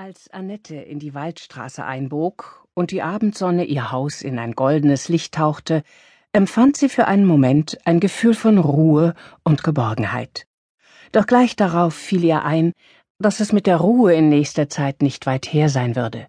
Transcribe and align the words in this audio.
Als 0.00 0.30
Annette 0.30 0.76
in 0.76 1.00
die 1.00 1.12
Waldstraße 1.12 1.84
einbog 1.84 2.68
und 2.72 2.92
die 2.92 3.02
Abendsonne 3.02 3.64
ihr 3.64 3.90
Haus 3.90 4.22
in 4.22 4.38
ein 4.38 4.52
goldenes 4.52 5.08
Licht 5.08 5.34
tauchte, 5.34 5.82
empfand 6.30 6.76
sie 6.76 6.88
für 6.88 7.08
einen 7.08 7.24
Moment 7.24 7.78
ein 7.84 7.98
Gefühl 7.98 8.34
von 8.34 8.58
Ruhe 8.58 9.16
und 9.42 9.64
Geborgenheit. 9.64 10.46
Doch 11.10 11.26
gleich 11.26 11.56
darauf 11.56 11.94
fiel 11.94 12.22
ihr 12.22 12.44
ein, 12.44 12.74
dass 13.18 13.40
es 13.40 13.50
mit 13.50 13.66
der 13.66 13.78
Ruhe 13.78 14.14
in 14.14 14.28
nächster 14.28 14.68
Zeit 14.68 15.02
nicht 15.02 15.26
weit 15.26 15.52
her 15.52 15.68
sein 15.68 15.96
würde. 15.96 16.28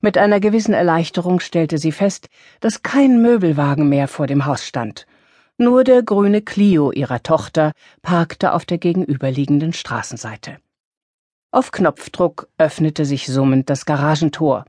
Mit 0.00 0.16
einer 0.16 0.40
gewissen 0.40 0.72
Erleichterung 0.72 1.40
stellte 1.40 1.76
sie 1.76 1.92
fest, 1.92 2.30
dass 2.60 2.82
kein 2.82 3.20
Möbelwagen 3.20 3.90
mehr 3.90 4.08
vor 4.08 4.26
dem 4.26 4.46
Haus 4.46 4.64
stand. 4.64 5.06
Nur 5.58 5.84
der 5.84 6.02
grüne 6.02 6.40
Clio 6.40 6.90
ihrer 6.90 7.22
Tochter 7.22 7.72
parkte 8.00 8.54
auf 8.54 8.64
der 8.64 8.78
gegenüberliegenden 8.78 9.74
Straßenseite. 9.74 10.56
Auf 11.50 11.70
Knopfdruck 11.70 12.48
öffnete 12.58 13.06
sich 13.06 13.26
summend 13.26 13.70
das 13.70 13.86
Garagentor. 13.86 14.66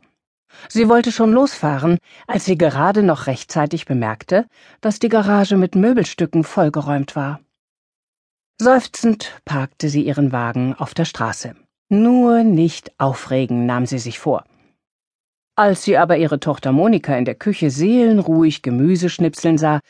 Sie 0.69 0.87
wollte 0.87 1.11
schon 1.11 1.33
losfahren, 1.33 1.97
als 2.25 2.45
sie 2.45 2.57
gerade 2.57 3.03
noch 3.03 3.27
rechtzeitig 3.27 3.85
bemerkte, 3.85 4.47
dass 4.79 4.97
die 4.97 5.09
Garage 5.09 5.57
mit 5.57 5.75
Möbelstücken 5.75 6.45
vollgeräumt 6.45 7.17
war. 7.17 7.41
Seufzend 8.61 9.41
parkte 9.43 9.89
sie 9.89 10.03
ihren 10.03 10.31
Wagen 10.31 10.73
auf 10.73 10.93
der 10.93 11.05
Straße. 11.05 11.55
Nur 11.89 12.43
nicht 12.43 12.91
aufregen, 12.97 13.65
nahm 13.65 13.85
sie 13.85 13.99
sich 13.99 14.17
vor. 14.19 14.45
Als 15.55 15.83
sie 15.83 15.97
aber 15.97 16.17
ihre 16.17 16.39
Tochter 16.39 16.71
Monika 16.71 17.15
in 17.17 17.25
der 17.25 17.35
Küche 17.35 17.71
seelenruhig 17.71 18.61
Gemüse 18.61 19.09
schnipseln 19.09 19.57
sah, 19.57 19.81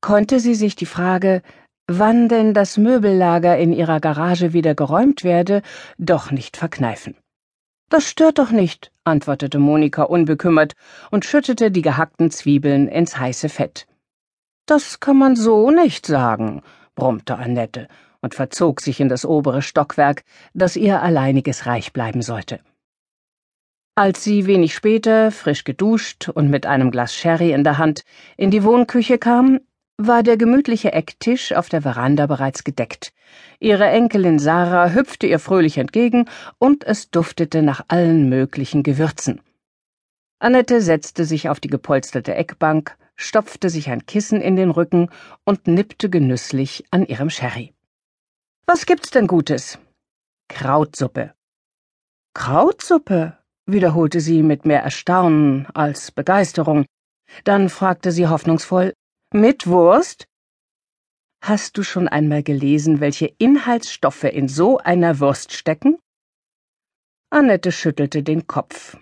konnte 0.00 0.38
sie 0.38 0.54
sich 0.54 0.76
die 0.76 0.86
Frage, 0.86 1.42
wann 1.86 2.28
denn 2.28 2.54
das 2.54 2.76
Möbellager 2.76 3.56
in 3.56 3.72
ihrer 3.72 4.00
Garage 4.00 4.52
wieder 4.52 4.74
geräumt 4.74 5.24
werde, 5.24 5.62
doch 5.98 6.30
nicht 6.30 6.56
verkneifen. 6.56 7.16
Das 7.88 8.08
stört 8.08 8.38
doch 8.38 8.50
nicht, 8.50 8.90
antwortete 9.04 9.60
Monika 9.60 10.02
unbekümmert 10.02 10.74
und 11.10 11.24
schüttete 11.24 11.70
die 11.70 11.82
gehackten 11.82 12.30
Zwiebeln 12.30 12.88
ins 12.88 13.16
heiße 13.18 13.48
Fett. 13.48 13.86
Das 14.66 14.98
kann 14.98 15.16
man 15.16 15.36
so 15.36 15.70
nicht 15.70 16.06
sagen, 16.06 16.62
brummte 16.96 17.36
Annette 17.36 17.86
und 18.20 18.34
verzog 18.34 18.80
sich 18.80 18.98
in 18.98 19.08
das 19.08 19.24
obere 19.24 19.62
Stockwerk, 19.62 20.24
das 20.54 20.74
ihr 20.74 21.00
alleiniges 21.00 21.66
Reich 21.66 21.92
bleiben 21.92 22.22
sollte. 22.22 22.58
Als 23.94 24.24
sie 24.24 24.46
wenig 24.46 24.74
später, 24.74 25.30
frisch 25.30 25.62
geduscht 25.62 26.28
und 26.28 26.50
mit 26.50 26.66
einem 26.66 26.90
Glas 26.90 27.14
Sherry 27.14 27.52
in 27.52 27.62
der 27.62 27.78
Hand, 27.78 28.02
in 28.36 28.50
die 28.50 28.64
Wohnküche 28.64 29.18
kam, 29.18 29.60
war 29.98 30.22
der 30.22 30.36
gemütliche 30.36 30.92
Ecktisch 30.92 31.52
auf 31.52 31.68
der 31.68 31.82
Veranda 31.82 32.26
bereits 32.26 32.64
gedeckt. 32.64 33.12
Ihre 33.60 33.86
Enkelin 33.86 34.38
Sarah 34.38 34.90
hüpfte 34.90 35.26
ihr 35.26 35.38
fröhlich 35.38 35.78
entgegen, 35.78 36.28
und 36.58 36.84
es 36.84 37.10
duftete 37.10 37.62
nach 37.62 37.84
allen 37.88 38.28
möglichen 38.28 38.82
Gewürzen. 38.82 39.40
Annette 40.38 40.82
setzte 40.82 41.24
sich 41.24 41.48
auf 41.48 41.60
die 41.60 41.68
gepolsterte 41.68 42.34
Eckbank, 42.34 42.96
stopfte 43.16 43.70
sich 43.70 43.88
ein 43.88 44.04
Kissen 44.04 44.42
in 44.42 44.56
den 44.56 44.70
Rücken 44.70 45.08
und 45.44 45.66
nippte 45.66 46.10
genüsslich 46.10 46.84
an 46.90 47.06
ihrem 47.06 47.30
Sherry. 47.30 47.72
Was 48.66 48.84
gibt's 48.84 49.10
denn 49.10 49.26
Gutes? 49.26 49.78
Krautsuppe. 50.48 51.32
Krautsuppe? 52.34 53.38
wiederholte 53.64 54.20
sie 54.20 54.42
mit 54.42 54.66
mehr 54.66 54.82
Erstaunen 54.82 55.66
als 55.72 56.12
Begeisterung. 56.12 56.84
Dann 57.44 57.68
fragte 57.70 58.12
sie 58.12 58.28
hoffnungsvoll 58.28 58.92
mit 59.36 59.66
Wurst? 59.66 60.26
Hast 61.44 61.76
du 61.76 61.82
schon 61.82 62.08
einmal 62.08 62.42
gelesen, 62.42 63.00
welche 63.00 63.26
Inhaltsstoffe 63.38 64.24
in 64.24 64.48
so 64.48 64.78
einer 64.78 65.20
Wurst 65.20 65.52
stecken? 65.52 65.98
Annette 67.30 67.70
schüttelte 67.70 68.22
den 68.22 68.46
Kopf. 68.46 68.96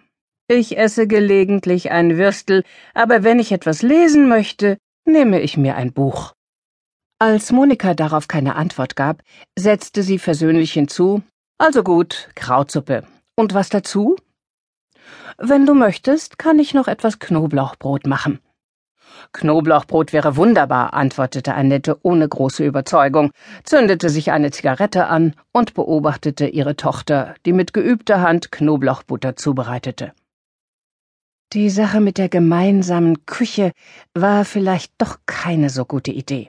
Ich 0.48 0.76
esse 0.76 1.06
gelegentlich 1.06 1.92
ein 1.92 2.18
Würstel, 2.18 2.64
aber 2.94 3.22
wenn 3.22 3.38
ich 3.38 3.52
etwas 3.52 3.82
lesen 3.82 4.28
möchte, 4.28 4.76
nehme 5.06 5.40
ich 5.40 5.56
mir 5.56 5.76
ein 5.76 5.92
Buch. 5.92 6.32
Als 7.20 7.52
Monika 7.52 7.94
darauf 7.94 8.26
keine 8.26 8.56
Antwort 8.56 8.96
gab, 8.96 9.22
setzte 9.56 10.02
sie 10.02 10.18
versöhnlich 10.18 10.72
hinzu 10.72 11.22
Also 11.58 11.84
gut, 11.84 12.28
Krautsuppe. 12.34 13.06
Und 13.36 13.54
was 13.54 13.68
dazu? 13.68 14.16
Wenn 15.38 15.64
du 15.64 15.74
möchtest, 15.74 16.38
kann 16.38 16.58
ich 16.58 16.74
noch 16.74 16.88
etwas 16.88 17.20
Knoblauchbrot 17.20 18.06
machen. 18.06 18.40
Knoblauchbrot 19.32 20.12
wäre 20.12 20.36
wunderbar, 20.36 20.94
antwortete 20.94 21.54
Annette 21.54 21.98
ohne 22.02 22.28
große 22.28 22.64
Überzeugung, 22.64 23.30
zündete 23.64 24.08
sich 24.08 24.32
eine 24.32 24.50
Zigarette 24.50 25.06
an 25.06 25.34
und 25.52 25.74
beobachtete 25.74 26.46
ihre 26.46 26.76
Tochter, 26.76 27.34
die 27.46 27.52
mit 27.52 27.72
geübter 27.72 28.20
Hand 28.20 28.52
Knoblauchbutter 28.52 29.36
zubereitete. 29.36 30.12
Die 31.52 31.70
Sache 31.70 32.00
mit 32.00 32.18
der 32.18 32.28
gemeinsamen 32.28 33.26
Küche 33.26 33.72
war 34.12 34.44
vielleicht 34.44 34.92
doch 34.98 35.18
keine 35.26 35.70
so 35.70 35.84
gute 35.84 36.10
Idee. 36.10 36.48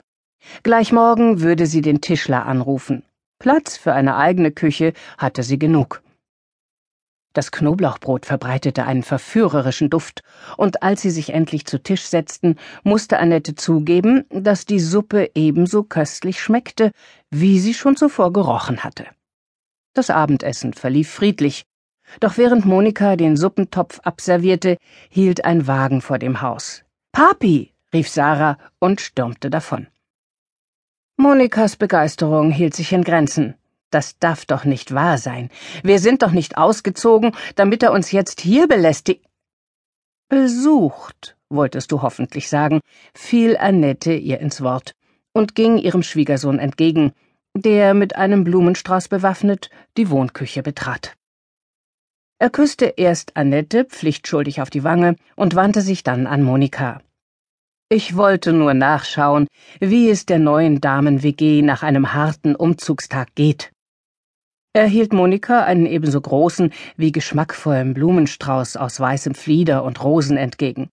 Gleich 0.62 0.92
morgen 0.92 1.40
würde 1.40 1.66
sie 1.66 1.80
den 1.80 2.00
Tischler 2.00 2.46
anrufen. 2.46 3.04
Platz 3.38 3.76
für 3.76 3.92
eine 3.92 4.16
eigene 4.16 4.50
Küche 4.50 4.94
hatte 5.18 5.42
sie 5.42 5.58
genug. 5.58 6.02
Das 7.36 7.52
Knoblauchbrot 7.52 8.24
verbreitete 8.24 8.86
einen 8.86 9.02
verführerischen 9.02 9.90
Duft, 9.90 10.22
und 10.56 10.82
als 10.82 11.02
sie 11.02 11.10
sich 11.10 11.34
endlich 11.34 11.66
zu 11.66 11.82
Tisch 11.82 12.04
setzten, 12.04 12.56
musste 12.82 13.18
Annette 13.18 13.54
zugeben, 13.54 14.24
dass 14.30 14.64
die 14.64 14.80
Suppe 14.80 15.32
ebenso 15.34 15.82
köstlich 15.82 16.40
schmeckte, 16.40 16.92
wie 17.30 17.58
sie 17.58 17.74
schon 17.74 17.94
zuvor 17.94 18.32
gerochen 18.32 18.84
hatte. 18.84 19.04
Das 19.92 20.08
Abendessen 20.08 20.72
verlief 20.72 21.10
friedlich, 21.10 21.66
doch 22.20 22.38
während 22.38 22.64
Monika 22.64 23.16
den 23.16 23.36
Suppentopf 23.36 24.00
abservierte, 24.00 24.78
hielt 25.10 25.44
ein 25.44 25.66
Wagen 25.66 26.00
vor 26.00 26.18
dem 26.18 26.40
Haus. 26.40 26.84
Papi! 27.12 27.74
rief 27.92 28.08
Sarah 28.08 28.56
und 28.78 29.02
stürmte 29.02 29.50
davon. 29.50 29.88
Monikas 31.18 31.76
Begeisterung 31.76 32.50
hielt 32.50 32.74
sich 32.74 32.94
in 32.94 33.04
Grenzen. 33.04 33.56
Das 33.90 34.18
darf 34.18 34.44
doch 34.44 34.64
nicht 34.64 34.94
wahr 34.94 35.18
sein. 35.18 35.50
Wir 35.82 35.98
sind 35.98 36.22
doch 36.22 36.32
nicht 36.32 36.58
ausgezogen, 36.58 37.32
damit 37.54 37.82
er 37.82 37.92
uns 37.92 38.12
jetzt 38.12 38.40
hier 38.40 38.66
belästigt. 38.66 39.24
Besucht, 40.28 41.36
wolltest 41.48 41.92
du 41.92 42.02
hoffentlich 42.02 42.48
sagen, 42.48 42.80
fiel 43.14 43.56
Annette 43.56 44.12
ihr 44.12 44.40
ins 44.40 44.60
Wort 44.60 44.94
und 45.32 45.54
ging 45.54 45.78
ihrem 45.78 46.02
Schwiegersohn 46.02 46.58
entgegen, 46.58 47.12
der 47.54 47.94
mit 47.94 48.16
einem 48.16 48.42
Blumenstrauß 48.42 49.08
bewaffnet 49.08 49.70
die 49.96 50.10
Wohnküche 50.10 50.62
betrat. 50.62 51.14
Er 52.38 52.50
küsste 52.50 52.86
erst 52.96 53.36
Annette 53.36 53.84
pflichtschuldig 53.84 54.60
auf 54.60 54.68
die 54.68 54.84
Wange 54.84 55.16
und 55.36 55.54
wandte 55.54 55.80
sich 55.80 56.02
dann 56.02 56.26
an 56.26 56.42
Monika. 56.42 57.00
Ich 57.88 58.16
wollte 58.16 58.52
nur 58.52 58.74
nachschauen, 58.74 59.46
wie 59.78 60.10
es 60.10 60.26
der 60.26 60.40
neuen 60.40 60.80
Damen-WG 60.80 61.62
nach 61.62 61.84
einem 61.84 62.12
harten 62.12 62.56
Umzugstag 62.56 63.28
geht. 63.36 63.70
Er 64.76 64.86
hielt 64.86 65.14
Monika 65.14 65.64
einen 65.64 65.86
ebenso 65.86 66.20
großen 66.20 66.70
wie 66.98 67.10
geschmackvollen 67.10 67.94
Blumenstrauß 67.94 68.76
aus 68.76 69.00
weißem 69.00 69.34
Flieder 69.34 69.82
und 69.84 70.04
Rosen 70.04 70.36
entgegen. 70.36 70.90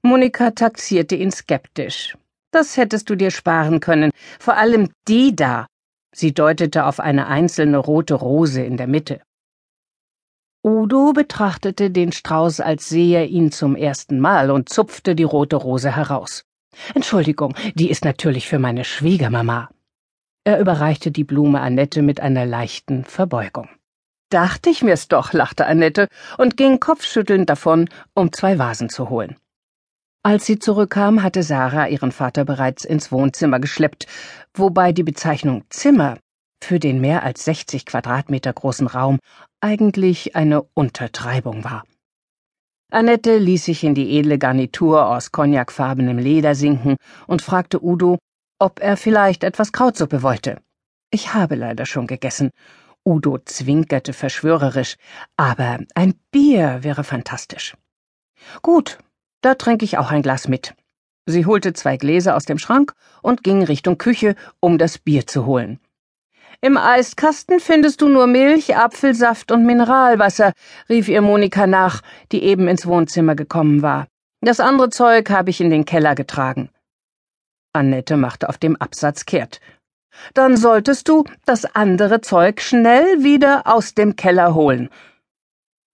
Monika 0.00 0.52
taxierte 0.52 1.14
ihn 1.14 1.30
skeptisch. 1.30 2.16
Das 2.50 2.78
hättest 2.78 3.10
du 3.10 3.14
dir 3.14 3.30
sparen 3.30 3.80
können, 3.80 4.10
vor 4.40 4.56
allem 4.56 4.88
die 5.06 5.36
da. 5.36 5.66
Sie 6.16 6.32
deutete 6.32 6.86
auf 6.86 6.98
eine 6.98 7.26
einzelne 7.26 7.76
rote 7.76 8.14
Rose 8.14 8.62
in 8.62 8.78
der 8.78 8.86
Mitte. 8.86 9.20
Udo 10.64 11.12
betrachtete 11.12 11.90
den 11.90 12.12
Strauß, 12.12 12.60
als 12.60 12.88
sehe 12.88 13.18
er 13.18 13.26
ihn 13.26 13.52
zum 13.52 13.76
ersten 13.76 14.18
Mal 14.18 14.50
und 14.50 14.70
zupfte 14.70 15.14
die 15.14 15.24
rote 15.24 15.56
Rose 15.56 15.94
heraus. 15.94 16.42
Entschuldigung, 16.94 17.54
die 17.74 17.90
ist 17.90 18.06
natürlich 18.06 18.48
für 18.48 18.58
meine 18.58 18.84
Schwiegermama. 18.84 19.68
Er 20.48 20.60
überreichte 20.60 21.10
die 21.10 21.24
Blume 21.24 21.60
Annette 21.60 22.00
mit 22.00 22.20
einer 22.20 22.46
leichten 22.46 23.04
Verbeugung. 23.04 23.68
Dachte 24.30 24.70
ich 24.70 24.82
mir's 24.82 25.06
doch, 25.06 25.34
lachte 25.34 25.66
Annette 25.66 26.08
und 26.38 26.56
ging 26.56 26.80
kopfschüttelnd 26.80 27.50
davon, 27.50 27.90
um 28.14 28.32
zwei 28.32 28.58
Vasen 28.58 28.88
zu 28.88 29.10
holen. 29.10 29.36
Als 30.22 30.46
sie 30.46 30.58
zurückkam, 30.58 31.22
hatte 31.22 31.42
Sarah 31.42 31.88
ihren 31.88 32.12
Vater 32.12 32.46
bereits 32.46 32.86
ins 32.86 33.12
Wohnzimmer 33.12 33.60
geschleppt, 33.60 34.06
wobei 34.54 34.92
die 34.92 35.02
Bezeichnung 35.02 35.64
Zimmer 35.68 36.16
für 36.64 36.78
den 36.78 36.98
mehr 36.98 37.24
als 37.24 37.44
60 37.44 37.84
Quadratmeter 37.84 38.54
großen 38.54 38.86
Raum 38.86 39.18
eigentlich 39.60 40.34
eine 40.34 40.62
Untertreibung 40.72 41.62
war. 41.64 41.84
Annette 42.90 43.36
ließ 43.36 43.66
sich 43.66 43.84
in 43.84 43.94
die 43.94 44.16
edle 44.18 44.38
Garnitur 44.38 45.08
aus 45.08 45.30
cognacfarbenem 45.30 46.16
Leder 46.16 46.54
sinken 46.54 46.96
und 47.26 47.42
fragte 47.42 47.84
Udo, 47.84 48.16
ob 48.58 48.80
er 48.80 48.96
vielleicht 48.96 49.44
etwas 49.44 49.72
Krautsuppe 49.72 50.22
wollte. 50.22 50.60
Ich 51.10 51.34
habe 51.34 51.54
leider 51.54 51.86
schon 51.86 52.06
gegessen. 52.06 52.50
Udo 53.04 53.38
zwinkerte 53.38 54.12
verschwörerisch, 54.12 54.96
aber 55.36 55.78
ein 55.94 56.14
Bier 56.30 56.78
wäre 56.82 57.04
fantastisch. 57.04 57.76
Gut, 58.62 58.98
da 59.40 59.54
trinke 59.54 59.84
ich 59.84 59.98
auch 59.98 60.10
ein 60.10 60.22
Glas 60.22 60.48
mit. 60.48 60.74
Sie 61.26 61.46
holte 61.46 61.72
zwei 61.72 61.96
Gläser 61.96 62.36
aus 62.36 62.44
dem 62.44 62.58
Schrank 62.58 62.94
und 63.22 63.42
ging 63.44 63.62
Richtung 63.62 63.98
Küche, 63.98 64.34
um 64.60 64.78
das 64.78 64.98
Bier 64.98 65.26
zu 65.26 65.46
holen. 65.46 65.78
Im 66.60 66.76
Eiskasten 66.76 67.60
findest 67.60 68.00
du 68.00 68.08
nur 68.08 68.26
Milch, 68.26 68.76
Apfelsaft 68.76 69.52
und 69.52 69.64
Mineralwasser, 69.64 70.52
rief 70.88 71.08
ihr 71.08 71.22
Monika 71.22 71.66
nach, 71.66 72.00
die 72.32 72.42
eben 72.42 72.66
ins 72.66 72.86
Wohnzimmer 72.86 73.36
gekommen 73.36 73.82
war. 73.82 74.08
Das 74.40 74.58
andere 74.58 74.90
Zeug 74.90 75.30
habe 75.30 75.50
ich 75.50 75.60
in 75.60 75.70
den 75.70 75.84
Keller 75.84 76.14
getragen. 76.14 76.70
Annette 77.72 78.16
machte 78.16 78.48
auf 78.48 78.58
dem 78.58 78.76
Absatz 78.76 79.26
kehrt. 79.26 79.60
Dann 80.34 80.56
solltest 80.56 81.08
du 81.08 81.24
das 81.46 81.64
andere 81.64 82.20
Zeug 82.20 82.60
schnell 82.60 83.22
wieder 83.22 83.62
aus 83.66 83.94
dem 83.94 84.16
Keller 84.16 84.54
holen. 84.54 84.88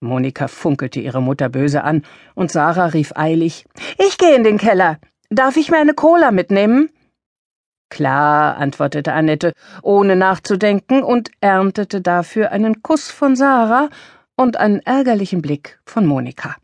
Monika 0.01 0.47
funkelte 0.47 0.99
ihre 0.99 1.21
Mutter 1.21 1.49
böse 1.49 1.83
an, 1.83 2.03
und 2.33 2.51
Sarah 2.51 2.87
rief 2.87 3.13
eilig 3.15 3.65
Ich 3.97 4.17
gehe 4.17 4.35
in 4.35 4.43
den 4.43 4.57
Keller. 4.57 4.99
Darf 5.29 5.57
ich 5.57 5.71
mir 5.71 5.77
eine 5.77 5.93
Cola 5.93 6.31
mitnehmen? 6.31 6.89
Klar, 7.89 8.57
antwortete 8.57 9.13
Annette, 9.13 9.53
ohne 9.81 10.15
nachzudenken, 10.15 11.03
und 11.03 11.31
erntete 11.39 12.01
dafür 12.01 12.51
einen 12.51 12.81
Kuss 12.81 13.09
von 13.09 13.35
Sarah 13.35 13.89
und 14.35 14.57
einen 14.57 14.79
ärgerlichen 14.79 15.41
Blick 15.41 15.79
von 15.85 16.05
Monika. 16.05 16.55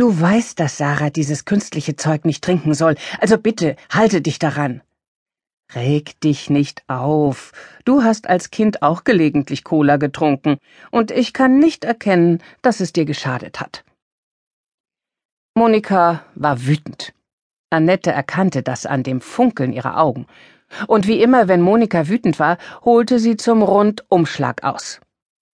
Du 0.00 0.18
weißt, 0.18 0.58
dass 0.58 0.78
Sarah 0.78 1.10
dieses 1.10 1.44
künstliche 1.44 1.94
Zeug 1.94 2.24
nicht 2.24 2.42
trinken 2.42 2.72
soll, 2.72 2.94
also 3.20 3.36
bitte, 3.36 3.76
halte 3.90 4.22
dich 4.22 4.38
daran. 4.38 4.80
Reg 5.74 6.18
dich 6.22 6.48
nicht 6.48 6.82
auf. 6.88 7.52
Du 7.84 8.02
hast 8.02 8.26
als 8.26 8.50
Kind 8.50 8.80
auch 8.80 9.04
gelegentlich 9.04 9.62
Cola 9.62 9.98
getrunken, 9.98 10.56
und 10.90 11.10
ich 11.10 11.34
kann 11.34 11.58
nicht 11.58 11.84
erkennen, 11.84 12.42
dass 12.62 12.80
es 12.80 12.94
dir 12.94 13.04
geschadet 13.04 13.60
hat. 13.60 13.84
Monika 15.54 16.24
war 16.34 16.64
wütend. 16.64 17.12
Annette 17.68 18.10
erkannte 18.10 18.62
das 18.62 18.86
an 18.86 19.02
dem 19.02 19.20
Funkeln 19.20 19.74
ihrer 19.74 19.98
Augen. 19.98 20.26
Und 20.86 21.08
wie 21.08 21.20
immer, 21.20 21.46
wenn 21.46 21.60
Monika 21.60 22.08
wütend 22.08 22.38
war, 22.38 22.56
holte 22.86 23.18
sie 23.18 23.36
zum 23.36 23.62
Rundumschlag 23.62 24.64
aus. 24.64 24.98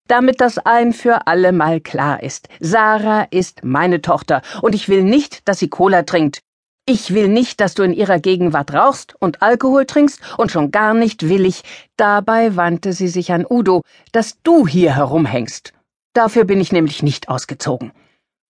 Damit 0.06 0.40
das 0.42 0.58
ein 0.58 0.92
für 0.92 1.26
alle 1.26 1.52
Mal 1.52 1.80
klar 1.80 2.22
ist. 2.22 2.48
Sarah 2.60 3.26
ist 3.30 3.64
meine 3.64 4.02
Tochter, 4.02 4.42
und 4.60 4.74
ich 4.74 4.88
will 4.88 5.02
nicht, 5.02 5.48
dass 5.48 5.58
sie 5.58 5.68
Cola 5.68 6.02
trinkt. 6.02 6.40
Ich 6.86 7.14
will 7.14 7.28
nicht, 7.28 7.60
dass 7.60 7.72
du 7.72 7.82
in 7.82 7.94
ihrer 7.94 8.18
Gegenwart 8.18 8.74
rauchst 8.74 9.14
und 9.18 9.40
Alkohol 9.40 9.86
trinkst, 9.86 10.20
und 10.36 10.52
schon 10.52 10.70
gar 10.70 10.92
nicht 10.92 11.28
will 11.30 11.46
ich, 11.46 11.62
dabei 11.96 12.56
wandte 12.56 12.92
sie 12.92 13.08
sich 13.08 13.32
an 13.32 13.46
Udo, 13.48 13.80
dass 14.12 14.42
du 14.42 14.66
hier 14.66 14.94
herumhängst. 14.94 15.72
Dafür 16.12 16.44
bin 16.44 16.60
ich 16.60 16.72
nämlich 16.72 17.02
nicht 17.02 17.30
ausgezogen. 17.30 17.92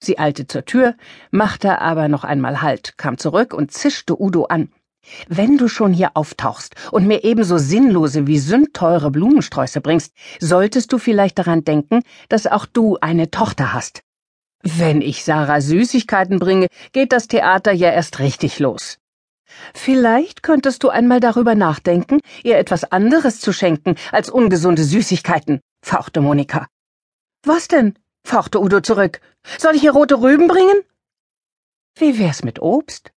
Sie 0.03 0.17
eilte 0.17 0.47
zur 0.47 0.65
Tür, 0.65 0.95
machte 1.29 1.79
aber 1.79 2.07
noch 2.07 2.23
einmal 2.23 2.63
Halt, 2.63 2.97
kam 2.97 3.19
zurück 3.19 3.53
und 3.53 3.71
zischte 3.71 4.19
Udo 4.19 4.45
an. 4.45 4.69
Wenn 5.27 5.57
du 5.57 5.67
schon 5.67 5.93
hier 5.93 6.11
auftauchst 6.15 6.75
und 6.91 7.07
mir 7.07 7.23
ebenso 7.23 7.57
sinnlose 7.57 8.27
wie 8.27 8.39
sündteure 8.39 9.11
Blumensträuße 9.11 9.81
bringst, 9.81 10.13
solltest 10.39 10.91
du 10.93 10.97
vielleicht 10.97 11.39
daran 11.39 11.63
denken, 11.63 12.01
dass 12.29 12.47
auch 12.47 12.65
du 12.65 12.97
eine 13.01 13.31
Tochter 13.31 13.73
hast. 13.73 14.01
Wenn 14.63 15.01
ich 15.01 15.23
Sarah 15.25 15.59
Süßigkeiten 15.59 16.39
bringe, 16.39 16.67
geht 16.93 17.11
das 17.11 17.27
Theater 17.27 17.73
ja 17.73 17.91
erst 17.91 18.19
richtig 18.19 18.59
los. 18.59 18.97
Vielleicht 19.73 20.41
könntest 20.41 20.83
du 20.83 20.89
einmal 20.89 21.19
darüber 21.19 21.53
nachdenken, 21.53 22.19
ihr 22.43 22.57
etwas 22.57 22.85
anderes 22.85 23.39
zu 23.39 23.51
schenken 23.53 23.95
als 24.11 24.29
ungesunde 24.29 24.83
Süßigkeiten, 24.83 25.59
fauchte 25.83 26.21
Monika. 26.21 26.67
Was 27.45 27.67
denn? 27.67 27.99
fauchte 28.25 28.61
Udo 28.61 28.79
zurück. 28.79 29.19
Soll 29.59 29.75
ich 29.75 29.83
ihr 29.83 29.91
rote 29.91 30.21
Rüben 30.21 30.47
bringen? 30.47 30.81
Wie 31.95 32.17
wär's 32.17 32.43
mit 32.43 32.59
Obst? 32.59 33.12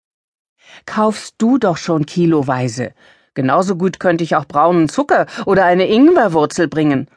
Kaufst 0.87 1.37
du 1.38 1.58
doch 1.58 1.76
schon 1.76 2.06
kiloweise. 2.06 2.93
Genauso 3.34 3.76
gut 3.76 3.99
könnte 4.00 4.25
ich 4.25 4.37
auch 4.37 4.46
braunen 4.46 4.88
Zucker 4.88 5.26
oder 5.46 5.64
eine 5.64 5.87
Ingwerwurzel 5.88 6.69
bringen. 6.69 7.08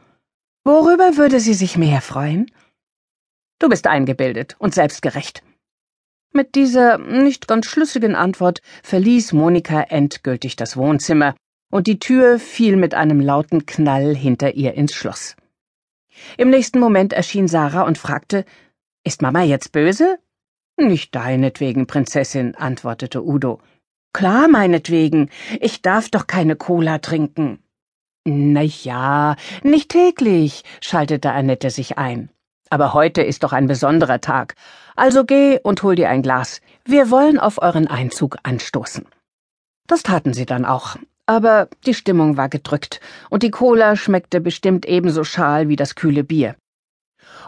Worüber 0.63 1.17
würde 1.17 1.39
sie 1.39 1.53
sich 1.53 1.77
mehr 1.77 2.01
freuen? 2.01 2.51
Du 3.59 3.69
bist 3.69 3.87
eingebildet 3.87 4.55
und 4.59 4.73
selbstgerecht. 4.73 5.43
Mit 6.33 6.55
dieser 6.55 6.97
nicht 6.97 7.47
ganz 7.47 7.67
schlüssigen 7.67 8.15
Antwort 8.15 8.61
verließ 8.83 9.33
Monika 9.33 9.81
endgültig 9.81 10.55
das 10.55 10.75
Wohnzimmer, 10.77 11.35
und 11.69 11.87
die 11.87 11.99
Tür 11.99 12.39
fiel 12.39 12.75
mit 12.75 12.93
einem 12.93 13.19
lauten 13.19 13.65
Knall 13.65 14.15
hinter 14.15 14.53
ihr 14.53 14.73
ins 14.73 14.93
Schloss. 14.93 15.35
Im 16.37 16.49
nächsten 16.49 16.79
Moment 16.79 17.13
erschien 17.13 17.47
Sarah 17.47 17.83
und 17.83 17.97
fragte 17.97 18.45
Ist 19.03 19.21
Mama 19.21 19.43
jetzt 19.43 19.71
böse? 19.71 20.19
Nicht 20.77 21.15
deinetwegen, 21.15 21.87
Prinzessin, 21.87 22.55
antwortete 22.55 23.25
Udo. 23.25 23.59
Klar 24.13 24.47
meinetwegen. 24.47 25.29
Ich 25.59 25.81
darf 25.81 26.09
doch 26.09 26.27
keine 26.27 26.55
Cola 26.55 26.99
trinken. 26.99 27.63
Na 28.25 28.61
ja, 28.61 29.35
nicht 29.63 29.89
täglich, 29.89 30.63
schaltete 30.81 31.31
Annette 31.31 31.71
sich 31.71 31.97
ein. 31.97 32.29
Aber 32.69 32.93
heute 32.93 33.21
ist 33.21 33.43
doch 33.43 33.53
ein 33.53 33.67
besonderer 33.67 34.21
Tag. 34.21 34.55
Also 34.95 35.25
geh 35.25 35.59
und 35.63 35.81
hol 35.81 35.95
dir 35.95 36.09
ein 36.09 36.21
Glas. 36.21 36.61
Wir 36.85 37.09
wollen 37.09 37.39
auf 37.39 37.61
euren 37.61 37.87
Einzug 37.87 38.37
anstoßen. 38.43 39.05
Das 39.87 40.03
taten 40.03 40.33
sie 40.33 40.45
dann 40.45 40.65
auch, 40.65 40.97
aber 41.25 41.69
die 41.85 41.93
Stimmung 41.93 42.37
war 42.37 42.49
gedrückt, 42.49 42.99
und 43.29 43.41
die 43.43 43.51
Cola 43.51 43.95
schmeckte 43.95 44.41
bestimmt 44.41 44.85
ebenso 44.85 45.23
schal 45.23 45.69
wie 45.69 45.77
das 45.77 45.95
kühle 45.95 46.23
Bier. 46.23 46.55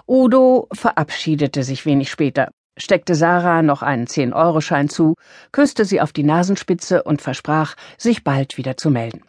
Udo 0.08 0.68
verabschiedete 0.72 1.64
sich 1.64 1.86
wenig 1.86 2.10
später, 2.10 2.50
steckte 2.80 3.16
Sarah 3.16 3.62
noch 3.62 3.82
einen 3.82 4.08
Zehn-Euro-Schein 4.08 4.90
zu, 4.90 5.16
küsste 5.52 5.86
sie 5.86 6.02
auf 6.02 6.14
die 6.14 6.24
Nasenspitze 6.24 7.04
und 7.04 7.22
versprach, 7.22 7.76
sich 7.98 8.24
bald 8.24 8.58
wieder 8.58 8.78
zu 8.78 8.90
melden. 8.90 9.24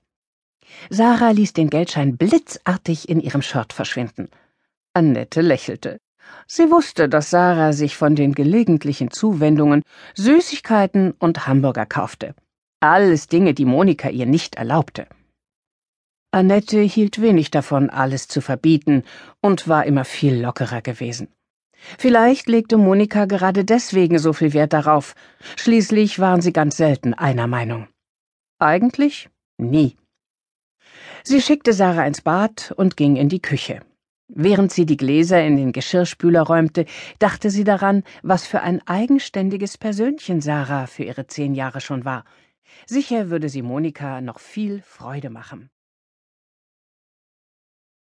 Sarah 0.88 1.30
ließ 1.30 1.52
den 1.52 1.70
Geldschein 1.70 2.16
blitzartig 2.16 3.08
in 3.08 3.20
ihrem 3.20 3.42
Shirt 3.42 3.72
verschwinden. 3.72 4.28
Annette 4.94 5.40
lächelte. 5.40 5.98
Sie 6.46 6.70
wusste, 6.70 7.08
dass 7.08 7.30
Sarah 7.30 7.72
sich 7.72 7.96
von 7.96 8.14
den 8.14 8.32
gelegentlichen 8.32 9.10
Zuwendungen 9.10 9.82
Süßigkeiten 10.14 11.12
und 11.12 11.46
Hamburger 11.46 11.86
kaufte. 11.86 12.34
Alles 12.80 13.26
Dinge, 13.26 13.52
die 13.52 13.64
Monika 13.64 14.08
ihr 14.08 14.26
nicht 14.26 14.54
erlaubte. 14.54 15.06
Annette 16.32 16.80
hielt 16.80 17.20
wenig 17.20 17.50
davon, 17.50 17.90
alles 17.90 18.28
zu 18.28 18.40
verbieten, 18.40 19.02
und 19.40 19.66
war 19.66 19.84
immer 19.84 20.04
viel 20.04 20.40
lockerer 20.40 20.80
gewesen. 20.80 21.28
Vielleicht 21.98 22.48
legte 22.48 22.76
Monika 22.76 23.24
gerade 23.24 23.64
deswegen 23.64 24.18
so 24.18 24.32
viel 24.32 24.52
Wert 24.52 24.72
darauf. 24.72 25.14
Schließlich 25.56 26.18
waren 26.18 26.40
sie 26.40 26.52
ganz 26.52 26.76
selten 26.76 27.14
einer 27.14 27.46
Meinung. 27.46 27.88
Eigentlich 28.58 29.28
nie. 29.58 29.96
Sie 31.22 31.40
schickte 31.40 31.72
Sarah 31.72 32.06
ins 32.06 32.22
Bad 32.22 32.72
und 32.76 32.96
ging 32.96 33.16
in 33.16 33.28
die 33.28 33.42
Küche. 33.42 33.80
Während 34.28 34.72
sie 34.72 34.86
die 34.86 34.96
Gläser 34.96 35.42
in 35.42 35.56
den 35.56 35.72
Geschirrspüler 35.72 36.42
räumte, 36.42 36.86
dachte 37.18 37.50
sie 37.50 37.64
daran, 37.64 38.04
was 38.22 38.46
für 38.46 38.60
ein 38.60 38.80
eigenständiges 38.86 39.76
Persönchen 39.76 40.40
Sarah 40.40 40.86
für 40.86 41.02
ihre 41.02 41.26
zehn 41.26 41.54
Jahre 41.54 41.80
schon 41.80 42.04
war. 42.04 42.24
Sicher 42.86 43.28
würde 43.30 43.48
sie 43.48 43.62
Monika 43.62 44.20
noch 44.20 44.38
viel 44.38 44.82
Freude 44.82 45.30
machen. 45.30 45.70